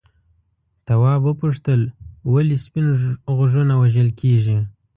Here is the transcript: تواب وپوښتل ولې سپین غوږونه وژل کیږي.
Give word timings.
تواب 0.85 1.21
وپوښتل 1.27 1.81
ولې 2.33 2.57
سپین 2.65 2.87
غوږونه 3.35 3.73
وژل 3.81 4.09
کیږي. 4.19 4.57